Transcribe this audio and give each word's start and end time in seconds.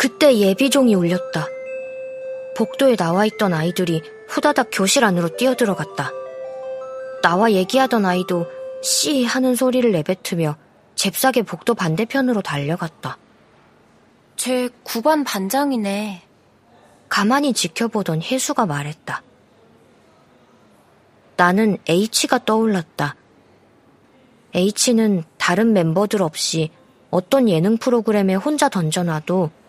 그때 0.00 0.38
예비종이 0.38 0.94
울렸다. 0.94 1.46
복도에 2.56 2.96
나와 2.96 3.26
있던 3.26 3.52
아이들이 3.52 4.00
후다닥 4.28 4.70
교실 4.72 5.04
안으로 5.04 5.36
뛰어들어갔다. 5.36 6.10
나와 7.22 7.52
얘기하던 7.52 8.06
아이도 8.06 8.46
씨 8.82 9.26
하는 9.26 9.54
소리를 9.54 9.92
내뱉으며 9.92 10.56
잽싸게 10.94 11.42
복도 11.42 11.74
반대편으로 11.74 12.40
달려갔다. 12.40 13.18
쟤 14.36 14.70
9반 14.84 15.26
반장이네. 15.26 16.22
가만히 17.10 17.52
지켜보던 17.52 18.22
혜수가 18.22 18.64
말했다. 18.64 19.22
나는 21.36 21.76
H가 21.86 22.46
떠올랐다. 22.46 23.16
H는 24.54 25.24
다른 25.36 25.74
멤버들 25.74 26.22
없이 26.22 26.70
어떤 27.10 27.50
예능 27.50 27.76
프로그램에 27.76 28.34
혼자 28.34 28.70
던져놔도 28.70 29.60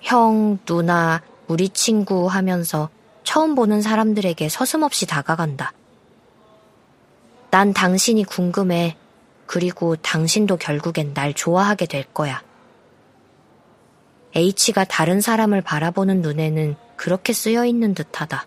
형, 0.00 0.58
누나, 0.64 1.22
우리 1.46 1.68
친구 1.70 2.26
하면서 2.26 2.88
처음 3.24 3.54
보는 3.54 3.82
사람들에게 3.82 4.48
서슴없이 4.48 5.06
다가간다. 5.06 5.72
난 7.50 7.72
당신이 7.72 8.24
궁금해. 8.24 8.96
그리고 9.46 9.96
당신도 9.96 10.58
결국엔 10.58 11.14
날 11.14 11.32
좋아하게 11.32 11.86
될 11.86 12.04
거야. 12.04 12.42
H가 14.34 14.84
다른 14.84 15.20
사람을 15.20 15.62
바라보는 15.62 16.20
눈에는 16.20 16.76
그렇게 16.96 17.32
쓰여 17.32 17.64
있는 17.64 17.94
듯하다. 17.94 18.46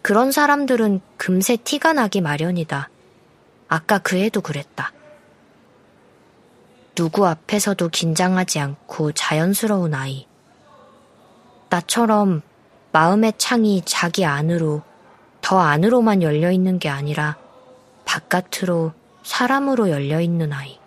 그런 0.00 0.32
사람들은 0.32 1.00
금세 1.16 1.56
티가 1.56 1.92
나기 1.92 2.20
마련이다. 2.20 2.88
아까 3.68 3.98
그 3.98 4.16
애도 4.16 4.40
그랬다. 4.40 4.92
누구 6.94 7.26
앞에서도 7.26 7.88
긴장하지 7.88 8.60
않고 8.60 9.12
자연스러운 9.12 9.94
아이. 9.94 10.28
나처럼 11.68 12.42
마음의 12.92 13.34
창이 13.36 13.82
자기 13.84 14.24
안으로, 14.24 14.82
더 15.40 15.58
안으로만 15.58 16.22
열려 16.22 16.52
있는 16.52 16.78
게 16.78 16.88
아니라 16.88 17.36
바깥으로 18.04 18.92
사람으로 19.24 19.90
열려 19.90 20.20
있는 20.20 20.52
아이. 20.52 20.78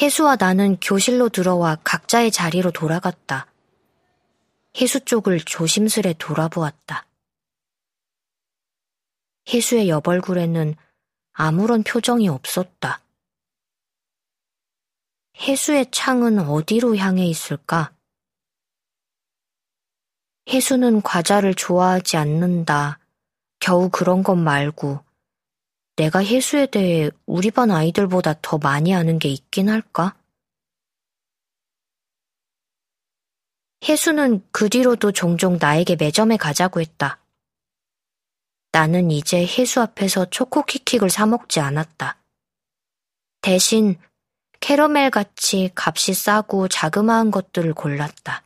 혜수와 0.00 0.36
나는 0.36 0.78
교실로 0.80 1.28
들어와 1.28 1.76
각자의 1.84 2.30
자리로 2.30 2.70
돌아갔다. 2.70 3.46
혜수 4.80 5.04
쪽을 5.04 5.40
조심스레 5.40 6.14
돌아보았다. 6.18 7.04
혜수의 9.52 9.90
옆얼굴에는 9.90 10.74
아무런 11.40 11.82
표정이 11.82 12.28
없었다. 12.28 13.00
혜수의 15.38 15.90
창은 15.90 16.38
어디로 16.38 16.98
향해 16.98 17.24
있을까? 17.24 17.94
혜수는 20.50 21.00
과자를 21.00 21.54
좋아하지 21.54 22.18
않는다. 22.18 22.98
겨우 23.58 23.88
그런 23.88 24.22
것 24.22 24.36
말고 24.36 25.02
내가 25.96 26.22
혜수에 26.22 26.66
대해 26.66 27.08
우리 27.24 27.50
반 27.50 27.70
아이들보다 27.70 28.34
더 28.42 28.58
많이 28.58 28.94
아는 28.94 29.18
게 29.18 29.30
있긴 29.30 29.70
할까? 29.70 30.14
혜수는 33.82 34.46
그 34.52 34.68
뒤로도 34.68 35.12
종종 35.12 35.56
나에게 35.58 35.96
매점에 35.96 36.36
가자고 36.36 36.82
했다. 36.82 37.19
나는 38.72 39.10
이제 39.10 39.44
혜수 39.44 39.80
앞에서 39.80 40.26
초코키킥을 40.30 41.10
사먹지 41.10 41.60
않았다. 41.60 42.18
대신 43.40 43.98
캐러멜 44.60 45.10
같이 45.10 45.70
값이 45.74 46.14
싸고 46.14 46.68
자그마한 46.68 47.30
것들을 47.30 47.72
골랐다. 47.74 48.44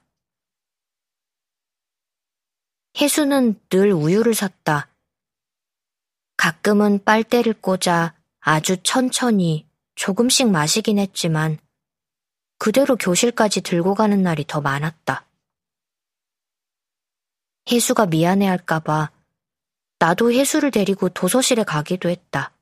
혜수는 2.97 3.61
늘 3.69 3.93
우유를 3.93 4.35
샀다. 4.35 4.89
가끔은 6.37 7.05
빨대를 7.05 7.55
꽂아 7.55 8.15
아주 8.41 8.77
천천히 8.83 9.67
조금씩 9.97 10.51
마시긴 10.51 10.99
했지만 10.99 11.59
그대로 12.59 12.97
교실까지 12.97 13.63
들고 13.63 13.95
가는 13.95 14.23
날이 14.23 14.45
더 14.47 14.61
많았다. 14.61 15.27
혜수가 17.71 18.07
미안해할까봐 18.07 19.11
나도 19.99 20.33
혜수를 20.33 20.71
데리고 20.71 21.09
도서실에 21.09 21.65
가기도 21.65 22.09
했다. 22.09 22.53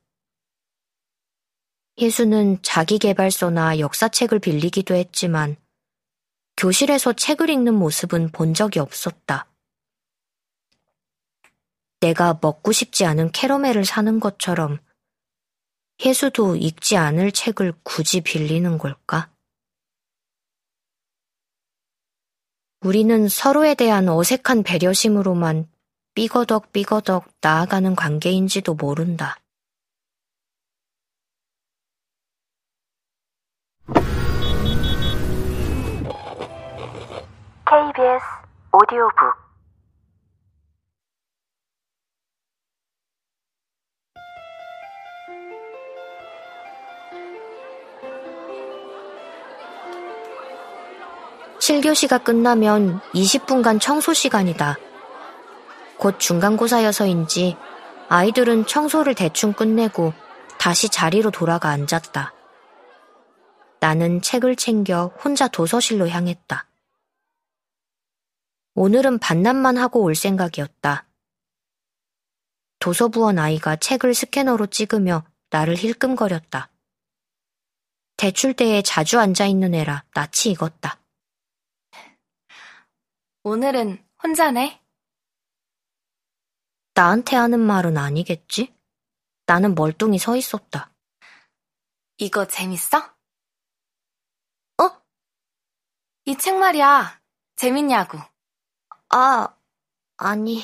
혜수는 1.99 2.61
자기개발서나 2.61 3.79
역사책을 3.79 4.39
빌리기도 4.39 4.95
했지만 4.95 5.55
교실에서 6.57 7.13
책을 7.13 7.49
읽는 7.49 7.73
모습은 7.73 8.31
본 8.31 8.53
적이 8.53 8.79
없었다. 8.79 9.47
내가 11.99 12.37
먹고 12.41 12.71
싶지 12.71 13.05
않은 13.05 13.31
캐러멜을 13.31 13.85
사는 13.85 14.19
것처럼 14.19 14.79
혜수도 16.03 16.55
읽지 16.55 16.97
않을 16.97 17.31
책을 17.31 17.73
굳이 17.83 18.21
빌리는 18.21 18.77
걸까? 18.77 19.31
우리는 22.81 23.29
서로에 23.29 23.75
대한 23.75 24.09
어색한 24.09 24.63
배려심으로만 24.63 25.72
삐거덕 26.15 26.71
삐거덕 26.71 27.25
나아가는 27.41 27.95
관계인지도 27.95 28.75
모른다. 28.75 29.37
KBS 37.65 38.23
오디오북 38.71 39.43
실교시가 51.59 52.19
끝나면 52.19 52.99
20분간 53.15 53.79
청소 53.81 54.13
시간이다. 54.13 54.77
곧 56.03 56.19
중간고사여서인지 56.19 57.55
아이들은 58.09 58.65
청소를 58.65 59.15
대충 59.15 59.53
끝내고 59.53 60.11
다시 60.59 60.89
자리로 60.89 61.31
돌아가 61.31 61.69
앉았다. 61.69 62.33
나는 63.79 64.21
책을 64.21 64.57
챙겨 64.57 65.13
혼자 65.23 65.47
도서실로 65.47 66.09
향했다. 66.09 66.67
오늘은 68.75 69.19
반납만 69.19 69.77
하고 69.77 70.01
올 70.01 70.13
생각이었다. 70.13 71.07
도서부원 72.79 73.39
아이가 73.39 73.77
책을 73.77 74.13
스캐너로 74.13 74.67
찍으며 74.67 75.23
나를 75.51 75.77
힐끔거렸다. 75.77 76.69
대출대에 78.17 78.81
자주 78.81 79.21
앉아있는 79.21 79.73
애라 79.73 80.03
낯이 80.13 80.51
익었다. 80.51 80.99
오늘은 83.43 84.03
혼자네? 84.21 84.82
나한테 86.95 87.35
하는 87.35 87.59
말은 87.59 87.97
아니겠지? 87.97 88.73
나는 89.47 89.75
멀뚱히 89.75 90.19
서 90.19 90.35
있었다. 90.37 90.93
이거 92.17 92.47
재밌어? 92.47 92.97
어? 94.81 95.01
이 96.25 96.35
책 96.37 96.57
말이야. 96.57 97.21
재밌냐고. 97.55 98.19
아, 99.09 99.55
아니. 100.17 100.63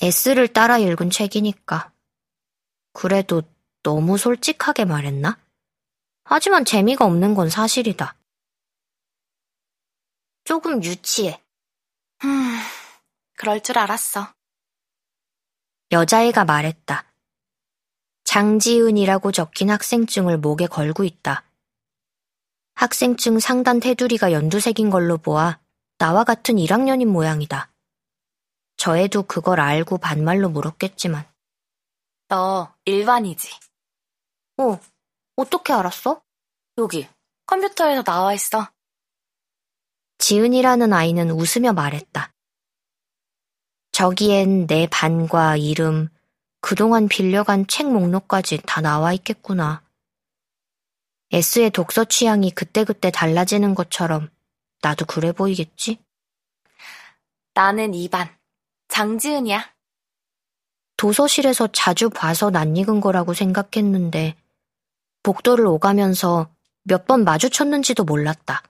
S를 0.00 0.48
따라 0.48 0.78
읽은 0.78 1.10
책이니까. 1.10 1.92
그래도 2.92 3.42
너무 3.82 4.18
솔직하게 4.18 4.84
말했나? 4.86 5.38
하지만 6.24 6.64
재미가 6.64 7.04
없는 7.06 7.34
건 7.34 7.50
사실이다. 7.50 8.16
조금 10.44 10.82
유치해. 10.82 11.42
음, 12.24 12.58
그럴 13.42 13.60
줄 13.60 13.76
알았어. 13.76 14.32
여자애가 15.90 16.44
말했다. 16.44 17.12
장지은이라고 18.22 19.32
적힌 19.32 19.68
학생증을 19.68 20.38
목에 20.38 20.68
걸고 20.68 21.02
있다. 21.02 21.42
학생증 22.74 23.40
상단 23.40 23.80
테두리가 23.80 24.30
연두색인 24.30 24.90
걸로 24.90 25.18
보아 25.18 25.58
나와 25.98 26.22
같은 26.22 26.54
1학년인 26.54 27.06
모양이다. 27.06 27.72
저 28.76 28.96
애도 28.96 29.24
그걸 29.24 29.58
알고 29.58 29.98
반말로 29.98 30.48
물었겠지만. 30.48 31.26
너 32.28 32.72
일반이지? 32.84 33.50
어, 34.58 34.78
어떻게 35.34 35.72
알았어? 35.72 36.22
여기, 36.78 37.08
컴퓨터에서 37.46 38.04
나와 38.04 38.34
있어. 38.34 38.68
지은이라는 40.18 40.92
아이는 40.92 41.32
웃으며 41.32 41.72
말했다. 41.72 42.32
저기엔 43.92 44.66
내 44.66 44.86
반과 44.90 45.56
이름, 45.56 46.08
그동안 46.60 47.08
빌려간 47.08 47.66
책 47.66 47.90
목록까지 47.92 48.62
다 48.66 48.80
나와 48.80 49.12
있겠구나. 49.12 49.82
S의 51.30 51.70
독서 51.70 52.04
취향이 52.04 52.50
그때그때 52.52 53.10
달라지는 53.10 53.74
것처럼 53.74 54.30
나도 54.82 55.04
그래 55.06 55.32
보이겠지? 55.32 55.98
나는 57.54 57.92
2반. 57.92 58.28
장지은이야. 58.88 59.72
도서실에서 60.96 61.68
자주 61.72 62.10
봐서 62.10 62.50
낯익은 62.50 63.00
거라고 63.00 63.34
생각했는데 63.34 64.36
복도를 65.22 65.66
오가면서 65.66 66.50
몇 66.84 67.06
번 67.06 67.24
마주쳤는지도 67.24 68.04
몰랐다. 68.04 68.62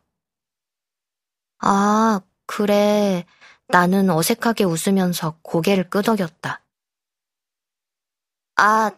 아, 1.58 2.20
그래. 2.46 3.24
나는 3.68 4.10
어색하게 4.10 4.64
웃으면서 4.64 5.38
고개를 5.42 5.90
끄덕였다. 5.90 6.64
아, 8.56 8.90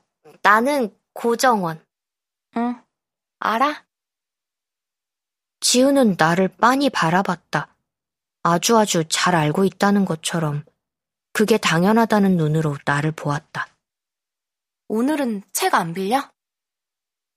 나는 0.42 0.96
고정원. 1.12 1.84
응, 2.56 2.82
알아? 3.38 3.84
지우는 5.60 6.16
나를 6.18 6.48
빤히 6.48 6.90
바라봤다. 6.90 7.74
아주 8.42 8.76
아주 8.76 9.04
잘 9.08 9.34
알고 9.34 9.64
있다는 9.64 10.04
것처럼 10.04 10.64
그게 11.32 11.56
당연하다는 11.56 12.36
눈으로 12.36 12.76
나를 12.84 13.12
보았다. 13.12 13.68
오늘은 14.88 15.42
책 15.52 15.74
안 15.74 15.94
빌려? 15.94 16.30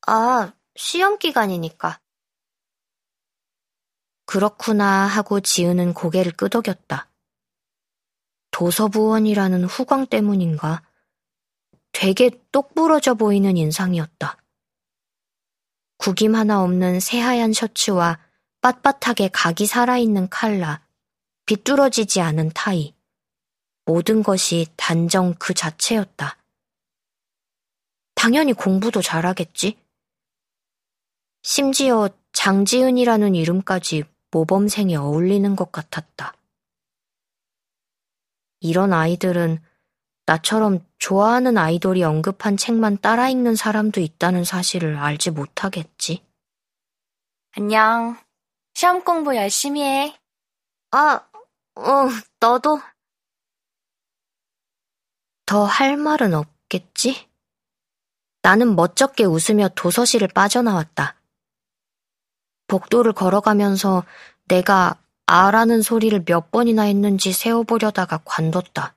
아, 0.07 0.53
시험 0.75 1.17
기간이니까. 1.17 1.99
그렇구나 4.25 5.07
하고 5.07 5.39
지우는 5.39 5.93
고개를 5.93 6.33
끄덕였다. 6.33 7.09
도서부원이라는 8.57 9.65
후광 9.65 10.07
때문인가? 10.07 10.81
되게 11.91 12.31
똑부러져 12.51 13.13
보이는 13.13 13.55
인상이었다. 13.55 14.35
구김 15.97 16.33
하나 16.33 16.63
없는 16.63 16.99
새하얀 16.99 17.53
셔츠와 17.53 18.17
빳빳하게 18.61 19.29
각이 19.31 19.67
살아있는 19.67 20.29
칼라, 20.29 20.81
비뚤어지지 21.45 22.19
않은 22.19 22.49
타이. 22.55 22.95
모든 23.85 24.23
것이 24.23 24.65
단정 24.75 25.35
그 25.35 25.53
자체였다. 25.53 26.37
당연히 28.15 28.53
공부도 28.53 29.03
잘하겠지. 29.03 29.77
심지어 31.43 32.09
장지은이라는 32.33 33.35
이름까지 33.35 34.03
모범생에 34.31 34.95
어울리는 34.95 35.55
것 35.55 35.71
같았다. 35.71 36.36
이런 38.59 38.93
아이들은 38.93 39.59
나처럼 40.25 40.85
좋아하는 40.99 41.57
아이돌이 41.57 42.03
언급한 42.03 42.57
책만 42.57 42.97
따라 42.99 43.29
읽는 43.29 43.55
사람도 43.55 44.01
있다는 44.01 44.43
사실을 44.43 44.97
알지 44.97 45.31
못하겠지. 45.31 46.23
안녕. 47.55 48.17
시험 48.73 49.03
공부 49.03 49.35
열심히 49.35 49.81
해. 49.83 50.19
아, 50.91 51.21
어, 51.75 52.07
너도. 52.39 52.81
더 55.45 55.65
할 55.65 55.95
말은 55.97 56.33
없겠지? 56.33 57.27
나는 58.41 58.75
멋쩍게 58.75 59.23
웃으며 59.25 59.69
도서실을 59.75 60.27
빠져나왔다. 60.29 61.15
복도를 62.67 63.13
걸어가면서 63.13 64.03
내가 64.47 65.01
아라는 65.27 65.81
소리를 65.81 66.23
몇 66.23 66.51
번이나 66.51 66.83
했는지 66.83 67.33
세어보려다가 67.33 68.21
관뒀다. 68.23 68.95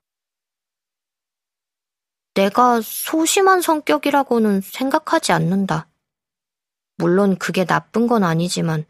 내가 2.34 2.80
소심한 2.80 3.60
성격이라고는 3.60 4.60
생각하지 4.60 5.32
않는다. 5.32 5.88
물론 6.96 7.36
그게 7.36 7.64
나쁜 7.64 8.06
건 8.06 8.22
아니지만, 8.22 8.86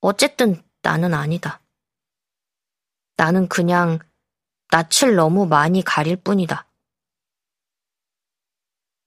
어쨌든 0.00 0.62
나는 0.82 1.12
아니다. 1.12 1.60
나는 3.16 3.48
그냥 3.48 3.98
낯을 4.70 5.16
너무 5.16 5.46
많이 5.46 5.82
가릴 5.82 6.14
뿐이다. 6.16 6.68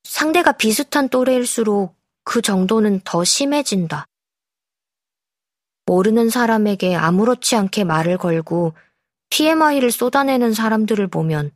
상대가 0.04 0.52
비슷한 0.52 1.08
또래일수록 1.08 1.96
그 2.26 2.42
정도는 2.42 3.00
더 3.06 3.24
심해진다. 3.24 4.06
모르는 5.88 6.30
사람에게 6.30 6.96
아무렇지 6.96 7.56
않게 7.56 7.86
말을 7.86 8.18
걸고 8.18 8.74
TMI를 9.30 9.90
쏟아내는 9.90 10.54
사람들을 10.54 11.08
보면 11.08 11.52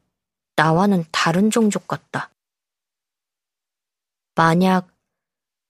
나와는 0.56 1.04
다른 1.12 1.52
종족 1.52 1.88
같다. 1.88 2.32
만약 4.34 4.88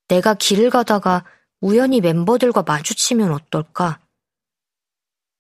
내가 0.08 0.36
길을 0.36 0.70
가다가 0.70 1.26
우연히 1.60 2.02
멤버들과 2.02 2.62
마주치면 2.62 3.32
어떨까? 3.32 4.00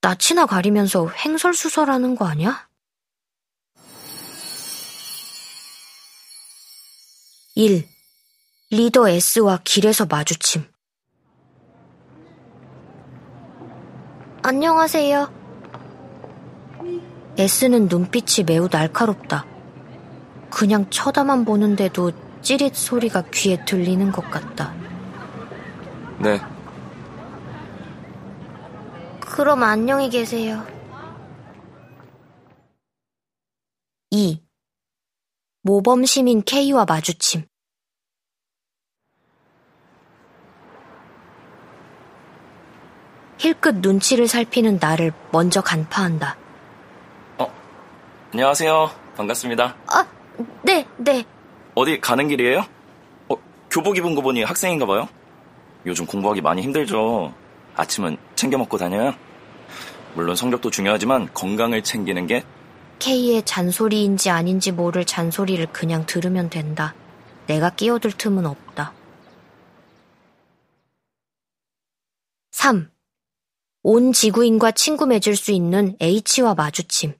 낯이나 0.01 0.47
가리면서 0.47 1.07
횡설수설하는 1.07 2.15
거 2.15 2.25
아니야? 2.25 2.67
1. 7.53 7.87
리더 8.71 9.09
S와 9.09 9.59
길에서 9.63 10.07
마주침. 10.07 10.70
안녕하세요. 14.43 15.31
S는 17.37 17.87
눈빛이 17.87 18.43
매우 18.45 18.67
날카롭다. 18.71 19.45
그냥 20.49 20.89
쳐다만 20.89 21.45
보는데도 21.45 22.11
찌릿 22.41 22.75
소리가 22.75 23.25
귀에 23.31 23.63
들리는 23.65 24.11
것 24.11 24.29
같다. 24.31 24.73
네. 26.19 26.41
그럼 29.19 29.61
안녕히 29.61 30.09
계세요. 30.09 30.65
2. 34.09 34.43
모범 35.61 36.03
시민 36.05 36.41
K와 36.43 36.85
마주침. 36.85 37.45
힐끗 43.41 43.77
눈치를 43.77 44.27
살피는 44.27 44.77
나를 44.79 45.11
먼저 45.31 45.61
간파한다. 45.61 46.37
어, 47.39 47.51
안녕하세요. 48.31 48.91
반갑습니다. 49.17 49.75
아, 49.87 50.05
네, 50.61 50.85
네. 50.97 51.25
어디 51.73 51.99
가는 51.99 52.27
길이에요? 52.27 52.63
어, 53.29 53.35
교복 53.71 53.97
입은 53.97 54.13
거 54.13 54.21
보니 54.21 54.43
학생인가 54.43 54.85
봐요? 54.85 55.09
요즘 55.87 56.05
공부하기 56.05 56.41
많이 56.41 56.61
힘들죠. 56.61 57.33
아침은 57.75 58.17
챙겨 58.35 58.59
먹고 58.59 58.77
다녀요. 58.77 59.15
물론 60.13 60.35
성적도 60.35 60.69
중요하지만 60.69 61.33
건강을 61.33 61.81
챙기는 61.81 62.27
게 62.27 62.43
K의 62.99 63.41
잔소리인지 63.41 64.29
아닌지 64.29 64.71
모를 64.71 65.03
잔소리를 65.03 65.65
그냥 65.71 66.05
들으면 66.05 66.51
된다. 66.51 66.93
내가 67.47 67.71
끼어들 67.71 68.11
틈은 68.11 68.45
없다. 68.45 68.93
3. 72.51 72.91
온 73.83 74.13
지구인과 74.13 74.71
친구 74.71 75.07
맺을 75.07 75.35
수 75.35 75.51
있는 75.51 75.97
H와 75.99 76.53
마주침. 76.53 77.15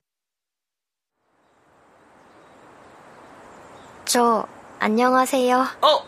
저, 4.06 4.48
안녕하세요. 4.80 5.66
어! 5.82 6.06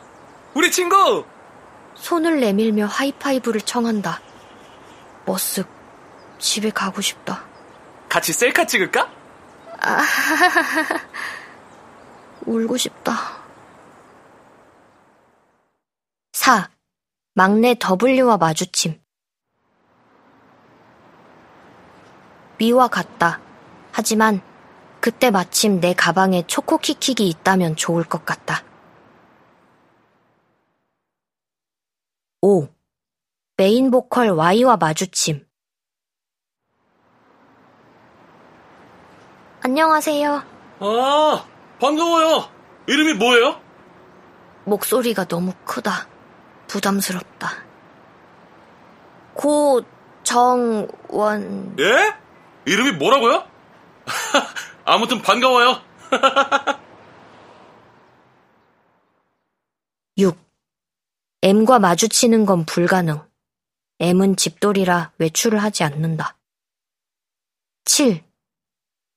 우리 0.53 0.71
친구! 0.71 1.25
손을 1.95 2.39
내밀며 2.39 2.85
하이파이브를 2.85 3.61
청한다. 3.61 4.21
머쓱, 5.25 5.67
집에 6.37 6.69
가고 6.69 7.01
싶다. 7.01 7.43
같이 8.07 8.31
셀카 8.31 8.67
찍을까? 8.67 9.11
아, 9.79 10.03
울고 12.45 12.77
싶다. 12.77 13.41
4. 16.33 16.69
막내 17.33 17.73
W와 17.73 18.37
마주침. 18.37 19.02
미와 22.63 22.87
같다. 22.87 23.41
하지만 23.91 24.41
그때 25.01 25.29
마침 25.31 25.81
내 25.81 25.93
가방에 25.93 26.47
초코키킥이 26.47 27.27
있다면 27.27 27.75
좋을 27.75 28.05
것 28.05 28.25
같다. 28.25 28.63
5. 32.39 32.69
메인 33.57 33.91
보컬 33.91 34.29
Y와 34.29 34.77
마주침. 34.77 35.45
안녕하세요. 39.61 40.43
아, 40.79 41.45
반가워요. 41.81 42.49
이름이 42.87 43.15
뭐예요? 43.15 43.61
목소리가 44.63 45.25
너무 45.25 45.51
크다. 45.65 46.07
부담스럽다. 46.67 47.49
고정원. 49.33 50.95
예? 51.79 52.22
이름이 52.65 52.93
뭐라고요? 52.93 53.47
아무튼 54.85 55.21
반가워요. 55.21 55.81
6. 60.17 60.37
M과 61.41 61.79
마주치는 61.79 62.45
건 62.45 62.65
불가능. 62.65 63.21
M은 63.99 64.35
집돌이라 64.35 65.13
외출을 65.17 65.61
하지 65.61 65.83
않는다. 65.83 66.37
7. 67.85 68.23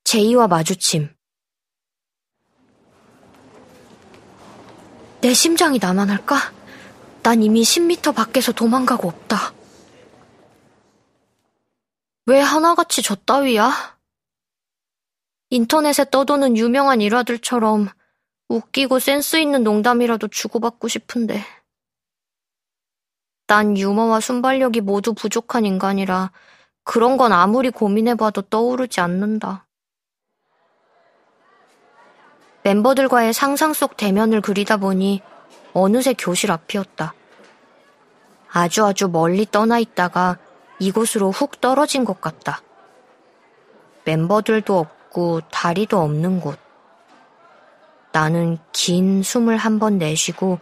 제이와 0.03 0.47
마주침. 0.47 1.13
내 5.21 5.33
심장이 5.33 5.79
나만 5.79 6.09
할까? 6.09 6.53
난 7.23 7.43
이미 7.43 7.61
10m 7.63 8.15
밖에서 8.15 8.51
도망가고 8.51 9.07
없다. 9.09 9.56
왜 12.29 12.41
하나같이 12.41 13.01
저 13.01 13.15
따위야? 13.15 13.71
인터넷에 15.49 16.09
떠도는 16.09 16.57
유명한 16.57 16.99
일화들처럼 16.99 17.87
웃기고 18.49 18.99
센스 18.99 19.37
있는 19.37 19.63
농담이라도 19.63 20.27
주고받고 20.27 20.89
싶은데. 20.89 21.41
난 23.47 23.77
유머와 23.77 24.19
순발력이 24.19 24.81
모두 24.81 25.13
부족한 25.13 25.65
인간이라 25.65 26.33
그런 26.83 27.15
건 27.15 27.31
아무리 27.31 27.69
고민해봐도 27.69 28.41
떠오르지 28.41 28.99
않는다. 28.99 29.65
멤버들과의 32.63 33.31
상상 33.31 33.71
속 33.71 33.95
대면을 33.95 34.41
그리다 34.41 34.75
보니 34.75 35.21
어느새 35.71 36.13
교실 36.13 36.51
앞이었다. 36.51 37.13
아주 38.49 38.85
아주 38.85 39.07
멀리 39.07 39.45
떠나 39.49 39.79
있다가 39.79 40.39
이곳으로 40.79 41.31
훅 41.31 41.59
떨어진 41.61 42.05
것 42.05 42.21
같다. 42.21 42.61
멤버들도 44.05 44.77
없고 44.77 45.41
다리도 45.51 45.99
없는 45.99 46.39
곳. 46.39 46.59
나는 48.11 48.57
긴 48.71 49.21
숨을 49.23 49.57
한 49.57 49.79
번 49.79 49.97
내쉬고 49.97 50.59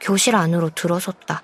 교실 0.00 0.36
안으로 0.36 0.70
들어섰다. 0.70 1.42